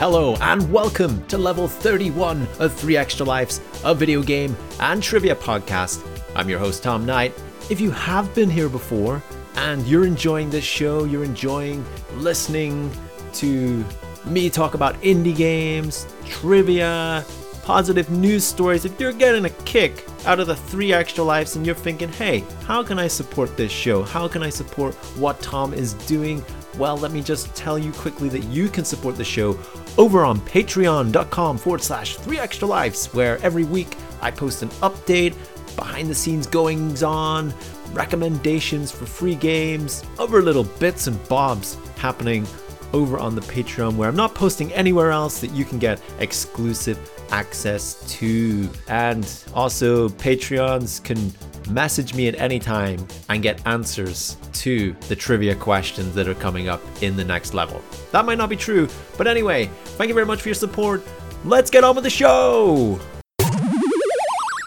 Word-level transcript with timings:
Hello 0.00 0.34
and 0.36 0.72
welcome 0.72 1.22
to 1.26 1.36
level 1.36 1.68
31 1.68 2.48
of 2.58 2.72
3 2.72 2.96
Extra 2.96 3.26
Lives, 3.26 3.60
a 3.84 3.94
video 3.94 4.22
game 4.22 4.56
and 4.80 5.02
trivia 5.02 5.34
podcast. 5.34 6.02
I'm 6.34 6.48
your 6.48 6.58
host, 6.58 6.82
Tom 6.82 7.04
Knight. 7.04 7.34
If 7.68 7.82
you 7.82 7.90
have 7.90 8.34
been 8.34 8.48
here 8.48 8.70
before 8.70 9.22
and 9.56 9.86
you're 9.86 10.06
enjoying 10.06 10.48
this 10.48 10.64
show, 10.64 11.04
you're 11.04 11.22
enjoying 11.22 11.84
listening 12.14 12.90
to 13.34 13.84
me 14.24 14.48
talk 14.48 14.72
about 14.72 14.98
indie 15.02 15.36
games, 15.36 16.06
trivia, 16.24 17.22
positive 17.62 18.08
news 18.08 18.42
stories, 18.42 18.86
if 18.86 18.98
you're 18.98 19.12
getting 19.12 19.44
a 19.44 19.50
kick 19.50 20.06
out 20.24 20.40
of 20.40 20.46
the 20.46 20.56
three 20.56 20.94
extra 20.94 21.22
lives 21.22 21.56
and 21.56 21.66
you're 21.66 21.74
thinking, 21.74 22.08
hey, 22.08 22.42
how 22.64 22.82
can 22.82 22.98
I 22.98 23.06
support 23.06 23.54
this 23.54 23.70
show? 23.70 24.02
How 24.02 24.28
can 24.28 24.42
I 24.42 24.48
support 24.48 24.94
what 25.18 25.40
Tom 25.42 25.74
is 25.74 25.92
doing? 25.92 26.42
Well, 26.78 26.96
let 26.96 27.12
me 27.12 27.22
just 27.22 27.54
tell 27.54 27.78
you 27.78 27.92
quickly 27.92 28.28
that 28.30 28.44
you 28.44 28.68
can 28.68 28.84
support 28.84 29.16
the 29.16 29.24
show 29.24 29.58
over 29.98 30.24
on 30.24 30.40
patreon.com 30.40 31.58
forward 31.58 31.82
slash 31.82 32.16
three 32.16 32.38
extra 32.38 32.66
lives, 32.66 33.06
where 33.12 33.38
every 33.38 33.64
week 33.64 33.96
I 34.22 34.30
post 34.30 34.62
an 34.62 34.68
update, 34.80 35.34
behind 35.76 36.08
the 36.08 36.14
scenes 36.14 36.46
goings 36.46 37.02
on, 37.02 37.52
recommendations 37.92 38.90
for 38.90 39.06
free 39.06 39.34
games, 39.34 40.04
other 40.18 40.42
little 40.42 40.64
bits 40.64 41.06
and 41.06 41.28
bobs 41.28 41.76
happening 41.96 42.46
over 42.92 43.18
on 43.18 43.34
the 43.34 43.40
Patreon, 43.42 43.96
where 43.96 44.08
I'm 44.08 44.16
not 44.16 44.34
posting 44.34 44.72
anywhere 44.72 45.10
else 45.10 45.40
that 45.40 45.50
you 45.52 45.64
can 45.64 45.78
get 45.78 46.00
exclusive 46.18 46.98
access 47.30 48.02
to. 48.18 48.68
And 48.88 49.30
also, 49.54 50.08
Patreons 50.08 51.02
can 51.02 51.32
message 51.70 52.14
me 52.14 52.28
at 52.28 52.34
any 52.36 52.58
time 52.58 53.06
and 53.28 53.42
get 53.42 53.66
answers 53.66 54.36
to 54.54 54.94
the 55.08 55.16
trivia 55.16 55.54
questions 55.54 56.14
that 56.14 56.28
are 56.28 56.34
coming 56.34 56.68
up 56.68 56.80
in 57.02 57.16
the 57.16 57.24
next 57.24 57.54
level. 57.54 57.80
That 58.12 58.24
might 58.24 58.38
not 58.38 58.50
be 58.50 58.56
true, 58.56 58.88
but 59.16 59.26
anyway, 59.26 59.70
thank 59.96 60.08
you 60.08 60.14
very 60.14 60.26
much 60.26 60.42
for 60.42 60.48
your 60.48 60.54
support. 60.54 61.02
Let's 61.44 61.70
get 61.70 61.84
on 61.84 61.94
with 61.94 62.04
the 62.04 62.10
show! 62.10 63.00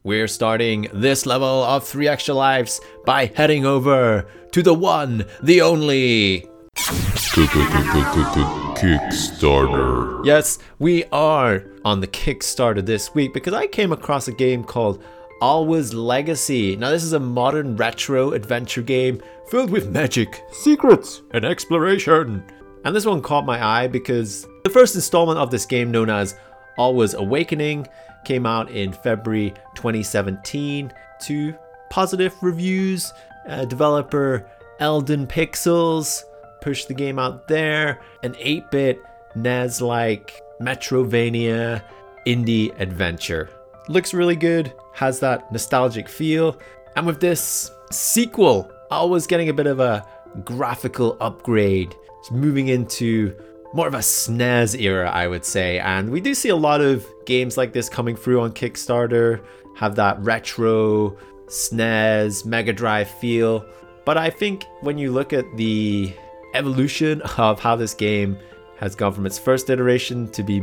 We're 0.05 0.27
starting 0.27 0.89
this 0.91 1.25
level 1.25 1.63
of 1.63 1.87
3 1.87 2.09
extra 2.09 2.33
lives 2.33 2.81
by 3.05 3.31
heading 3.35 3.65
over 3.65 4.27
to 4.51 4.61
the 4.61 4.73
one, 4.73 5.25
the 5.41 5.61
only. 5.61 6.45
Kickstarter. 8.75 10.25
Yes, 10.25 10.59
we 10.77 11.05
are 11.05 11.63
on 11.85 12.01
the 12.01 12.07
Kickstarter 12.07 12.85
this 12.85 13.15
week 13.15 13.33
because 13.33 13.53
I 13.53 13.67
came 13.67 13.93
across 13.93 14.27
a 14.27 14.33
game 14.33 14.65
called 14.65 15.01
Alwa's 15.43 15.93
Legacy. 15.93 16.77
Now, 16.77 16.89
this 16.89 17.03
is 17.03 17.11
a 17.11 17.19
modern 17.19 17.75
retro 17.75 18.31
adventure 18.31 18.81
game 18.81 19.21
filled 19.49 19.71
with 19.71 19.89
magic, 19.89 20.41
secrets, 20.53 21.21
and 21.31 21.43
exploration. 21.43 22.49
And 22.85 22.95
this 22.95 23.05
one 23.05 23.21
caught 23.21 23.45
my 23.45 23.61
eye 23.61 23.87
because 23.87 24.47
the 24.63 24.69
first 24.69 24.95
installment 24.95 25.37
of 25.37 25.51
this 25.51 25.65
game, 25.65 25.91
known 25.91 26.09
as 26.09 26.37
Alwa's 26.77 27.13
Awakening, 27.13 27.89
came 28.23 28.45
out 28.45 28.71
in 28.71 28.93
February 28.93 29.53
2017 29.75 30.93
to 31.23 31.53
positive 31.89 32.33
reviews. 32.41 33.11
Uh, 33.45 33.65
developer 33.65 34.49
Elden 34.79 35.27
Pixels 35.27 36.23
pushed 36.61 36.87
the 36.87 36.93
game 36.93 37.19
out 37.19 37.49
there. 37.49 37.99
An 38.23 38.33
8 38.39 38.71
bit 38.71 39.01
NES 39.35 39.81
like 39.81 40.41
Metroidvania 40.61 41.83
indie 42.25 42.73
adventure. 42.79 43.49
Looks 43.89 44.13
really 44.13 44.37
good, 44.37 44.71
has 44.93 45.19
that 45.19 45.51
nostalgic 45.51 46.07
feel. 46.07 46.57
And 46.95 47.05
with 47.05 47.19
this 47.19 47.71
sequel, 47.91 48.71
I 48.91 49.03
was 49.03 49.27
getting 49.27 49.49
a 49.49 49.53
bit 49.53 49.67
of 49.67 49.79
a 49.79 50.07
graphical 50.43 51.17
upgrade. 51.19 51.95
It's 52.19 52.31
moving 52.31 52.69
into 52.69 53.35
more 53.73 53.87
of 53.87 53.95
a 53.95 53.99
SNES 53.99 54.79
era, 54.79 55.09
I 55.09 55.27
would 55.27 55.43
say. 55.43 55.79
And 55.79 56.11
we 56.11 56.21
do 56.21 56.33
see 56.35 56.49
a 56.49 56.55
lot 56.55 56.81
of 56.81 57.05
games 57.25 57.57
like 57.57 57.73
this 57.73 57.89
coming 57.89 58.15
through 58.15 58.41
on 58.41 58.53
Kickstarter, 58.53 59.43
have 59.75 59.95
that 59.95 60.21
retro 60.21 61.17
SNES, 61.47 62.45
Mega 62.45 62.71
Drive 62.71 63.09
feel. 63.09 63.65
But 64.05 64.17
I 64.17 64.29
think 64.29 64.65
when 64.81 64.97
you 64.97 65.11
look 65.11 65.33
at 65.33 65.45
the 65.57 66.13
evolution 66.53 67.21
of 67.37 67.59
how 67.59 67.75
this 67.75 67.93
game 67.93 68.37
has 68.77 68.95
gone 68.95 69.13
from 69.13 69.25
its 69.25 69.39
first 69.39 69.69
iteration 69.69 70.29
to 70.31 70.43
be 70.43 70.61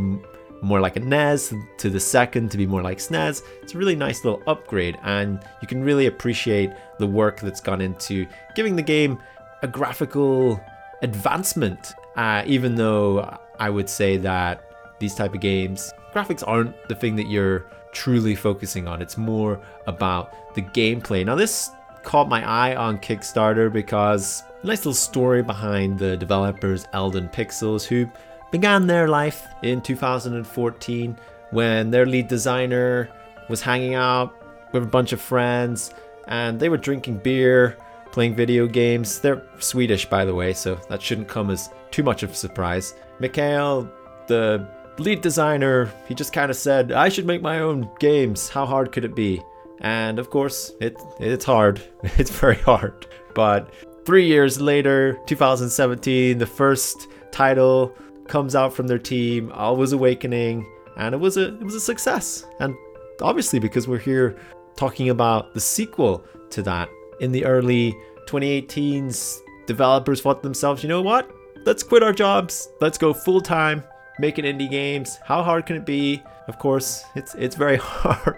more 0.63 0.81
like 0.81 0.97
a 0.97 1.01
NES 1.01 1.55
to 1.79 1.91
the 1.91 2.01
second 2.01 2.51
to 2.51 2.59
be 2.59 2.67
more 2.67 2.83
like 2.83 2.99
SNES. 2.99 3.43
It's 3.63 3.75
a 3.75 3.79
really 3.79 3.97
nice 3.97 4.25
little 4.25 4.43
upgrade, 4.47 4.99
and 5.03 5.43
you 5.61 5.69
can 5.69 5.83
really 5.83 6.07
appreciate 6.07 6.71
the 6.99 7.07
work 7.07 7.41
that's 7.41 7.61
gone 7.61 7.81
into 7.81 8.27
giving 8.55 8.77
the 8.77 8.83
game 8.83 9.19
a 9.63 9.69
graphical 9.69 10.61
advancement. 11.03 11.95
Uh, 12.17 12.43
even 12.47 12.75
though 12.75 13.39
I 13.59 13.71
would 13.71 13.89
say 13.89 14.17
that 14.19 14.99
these 14.99 15.15
type 15.15 15.35
of 15.35 15.41
games, 15.41 15.93
graphics 16.13 16.43
aren't 16.47 16.89
the 16.89 16.95
thing 16.95 17.17
that 17.17 17.27
you're 17.27 17.67
truly 17.93 18.35
focusing 18.35 18.87
on. 18.87 19.01
It's 19.01 19.17
more 19.17 19.61
about 19.87 20.55
the 20.55 20.63
gameplay. 20.63 21.25
Now, 21.25 21.35
this 21.35 21.71
caught 22.03 22.29
my 22.29 22.47
eye 22.47 22.75
on 22.77 22.99
Kickstarter 22.99 23.73
because 23.73 24.43
nice 24.63 24.81
little 24.81 24.95
story 24.95 25.43
behind 25.43 25.99
the 25.99 26.17
developers 26.17 26.87
Elden 26.93 27.29
Pixels, 27.29 27.85
who 27.85 28.11
began 28.51 28.87
their 28.87 29.09
life 29.09 29.47
in 29.63 29.81
2014 29.81 31.17
when 31.51 31.91
their 31.91 32.07
lead 32.07 32.29
designer 32.29 33.09
was 33.49 33.61
hanging 33.61 33.95
out 33.95 34.35
with 34.73 34.83
a 34.83 34.87
bunch 34.87 35.13
of 35.13 35.21
friends 35.21 35.93
and 36.29 36.61
they 36.61 36.69
were 36.69 36.77
drinking 36.77 37.19
beer, 37.19 37.77
playing 38.13 38.35
video 38.35 38.67
games. 38.67 39.21
They're 39.21 39.43
Swedish, 39.59 40.07
by 40.07 40.25
the 40.25 40.35
way, 40.35 40.53
so 40.53 40.77
that 40.89 41.03
shouldn't 41.03 41.29
come 41.29 41.51
as 41.51 41.71
too 41.91 42.03
much 42.03 42.23
of 42.23 42.31
a 42.31 42.35
surprise. 42.35 42.95
Mikael, 43.19 43.91
the 44.27 44.67
lead 44.99 45.21
designer, 45.21 45.91
he 46.07 46.15
just 46.15 46.33
kind 46.33 46.51
of 46.51 46.57
said, 46.57 46.93
I 46.93 47.09
should 47.09 47.27
make 47.27 47.43
my 47.43 47.61
own 47.61 47.91
games. 47.99 48.49
How 48.49 48.67
hard 48.67 48.93
could 48.93 49.05
it 49.05 49.15
be? 49.15 49.43
And 49.81 50.19
of 50.19 50.31
course, 50.31 50.73
it 50.81 51.01
it's 51.19 51.45
hard. 51.45 51.81
It's 52.19 52.31
very 52.31 52.57
hard. 52.57 53.07
But 53.35 53.73
three 54.05 54.27
years 54.27 54.61
later, 54.61 55.19
2017, 55.27 56.39
the 56.39 56.47
first 56.47 57.09
title 57.31 57.95
comes 58.31 58.55
out 58.55 58.73
from 58.73 58.87
their 58.87 58.99
team, 58.99 59.53
Alwa's 59.53 59.93
Awakening, 59.93 60.67
and 60.97 61.15
it 61.15 61.19
was 61.19 61.37
a 61.37 61.49
it 61.49 61.63
was 61.63 61.75
a 61.75 61.81
success. 61.81 62.47
And 62.61 62.75
obviously 63.21 63.59
because 63.59 63.87
we're 63.87 63.99
here 63.99 64.37
talking 64.77 65.11
about 65.11 65.53
the 65.53 65.61
sequel 65.61 66.25
to 66.51 66.63
that. 66.63 66.89
In 67.21 67.33
the 67.33 67.45
early 67.45 67.95
2018s, 68.27 69.41
developers 69.67 70.23
thought 70.23 70.43
themselves, 70.43 70.83
you 70.83 70.89
know 70.89 71.03
what? 71.03 71.31
Let's 71.67 71.83
quit 71.83 72.03
our 72.03 72.15
jobs. 72.15 72.69
Let's 72.81 72.97
go 72.97 73.13
full 73.13 73.43
time 73.43 73.85
making 74.19 74.47
indie 74.47 74.71
games. 74.71 75.19
How 75.25 75.43
hard 75.43 75.67
can 75.67 75.77
it 75.77 75.85
be? 75.85 76.23
Of 76.49 76.59
course, 76.59 77.05
it's 77.15 77.35
it's 77.35 77.57
very 77.57 77.77
hard. 77.83 78.37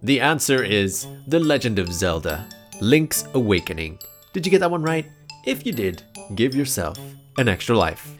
The 0.02 0.20
answer 0.20 0.62
is 0.62 1.08
The 1.26 1.40
Legend 1.40 1.80
of 1.80 1.92
Zelda 1.92 2.48
Link's 2.80 3.24
Awakening. 3.34 3.98
Did 4.32 4.46
you 4.46 4.50
get 4.50 4.60
that 4.60 4.70
one 4.70 4.82
right? 4.82 5.06
If 5.44 5.66
you 5.66 5.72
did, 5.72 6.04
give 6.36 6.54
yourself 6.54 6.98
an 7.36 7.48
extra 7.48 7.76
life. 7.76 8.16